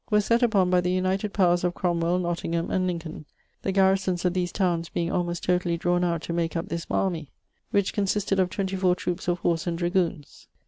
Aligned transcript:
were 0.09 0.19
sett 0.19 0.41
upon 0.41 0.71
by 0.71 0.81
the 0.81 0.89
united 0.91 1.31
powers 1.31 1.63
of 1.63 1.75
Cromwell, 1.75 2.17
Nottingham, 2.17 2.71
and 2.71 2.87
Lincolne, 2.87 3.25
the 3.61 3.71
garrisons 3.71 4.25
of 4.25 4.33
these 4.33 4.51
townes 4.51 4.89
being 4.89 5.11
almost 5.11 5.43
totally 5.43 5.77
drawn 5.77 6.03
out 6.03 6.23
to 6.23 6.33
make 6.33 6.55
up 6.57 6.69
this 6.69 6.87
army, 6.89 7.29
which 7.69 7.93
consisted 7.93 8.39
of 8.39 8.49
24 8.49 8.95
troupes 8.95 9.27
of 9.27 9.37
horse 9.41 9.67
and 9.67 9.77
dragoons. 9.77 10.47